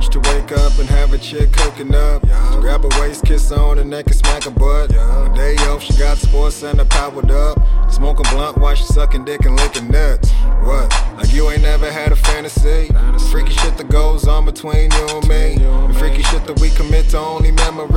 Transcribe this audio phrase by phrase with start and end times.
[0.00, 2.22] much to wake up and have a chick cooking up.
[2.60, 4.96] Grab a waist, kiss her on the neck and smack her butt.
[4.96, 7.58] On day off, she got sports center powered up.
[7.90, 10.30] Smoking blunt while she sucking dick and licking nuts.
[10.62, 10.90] What?
[11.16, 12.88] Like you ain't never had a fantasy?
[13.30, 15.56] Freaky shit that goes on between you and me.
[15.58, 17.89] The freaky shit that we commit to only memory.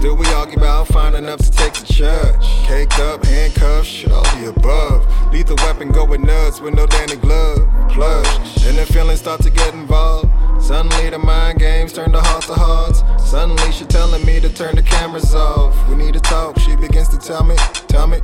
[0.00, 2.46] Still, we argue about finding enough to take to church.
[2.64, 5.06] Caked up, handcuffs, shit, all the above.
[5.30, 7.68] Lethal weapon going nuts with no Danny glove.
[7.90, 10.30] Plush, and the feelings start to get involved.
[10.58, 13.02] Suddenly, the mind games turn to heart to hearts.
[13.30, 15.76] Suddenly, she telling me to turn the cameras off.
[15.90, 16.58] We need to talk.
[16.60, 17.56] She begins to tell me,
[17.86, 18.20] tell me.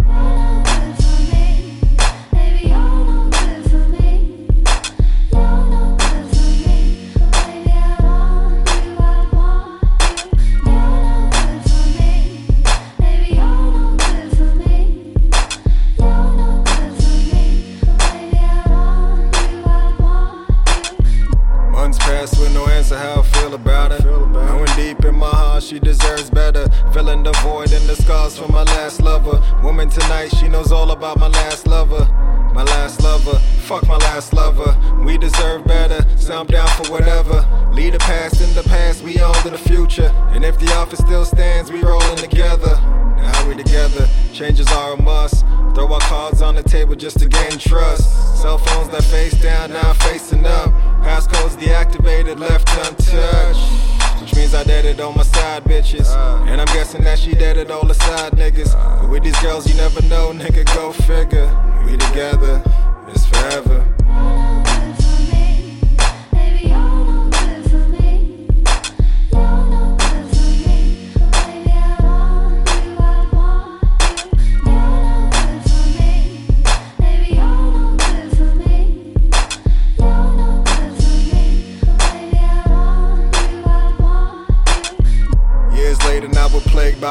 [24.32, 26.68] Knowing deep in my heart she deserves better.
[26.92, 29.42] Filling the void and the scars from my last lover.
[29.62, 32.04] Woman tonight, she knows all about my last lover.
[32.56, 33.38] My last lover,
[33.68, 34.74] fuck my last lover.
[35.04, 37.46] We deserve better, so I'm down for whatever.
[37.72, 40.10] Leave the past in the past, we on to the future.
[40.30, 42.80] And if the office still stands, we rolling together.
[43.18, 45.44] Now we together, changes are a must.
[45.74, 48.40] Throw our cards on the table just to gain trust.
[48.40, 50.72] Cell phones that face down, now facing up.
[51.02, 53.85] Passcodes deactivated, left untouched.
[54.20, 56.08] Which means I dated all my side bitches.
[56.08, 56.44] Uh.
[56.46, 58.74] And I'm guessing that she dated all the side niggas.
[58.74, 59.02] Uh.
[59.02, 61.48] But with these girls, you never know, nigga, go figure.
[61.84, 62.62] We together,
[63.08, 64.45] it's forever.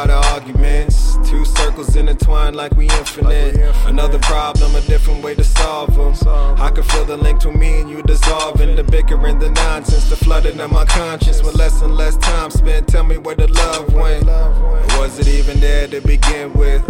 [0.04, 1.16] The arguments.
[1.24, 3.56] Two circles intertwined like we infinite.
[3.86, 6.14] Another problem, a different way to solve them.
[6.60, 8.76] I can feel the link to me and you dissolving.
[8.76, 11.42] The bickering, the nonsense, the flooding of my conscience.
[11.42, 14.28] With less and less time spent, tell me where the love went.
[14.28, 16.84] Or was it even there to begin with?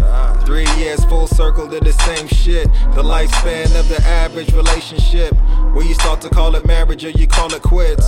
[0.45, 2.71] Three years full circle to the same shit.
[2.93, 5.33] The lifespan of the average relationship.
[5.73, 8.07] Where you start to call it marriage or you call it quits.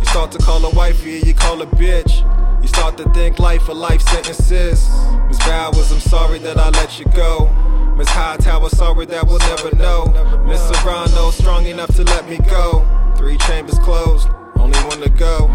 [0.00, 2.22] You start to call a wifey or you call a bitch.
[2.60, 4.90] You start to think life or life sentences.
[5.28, 7.48] Miss Bowers, I'm sorry that I let you go.
[7.96, 10.42] Miss Hightower, sorry that we'll never know.
[10.46, 12.84] Miss Serrano, strong enough to let me go.
[13.16, 15.46] Three chambers closed, only one to go.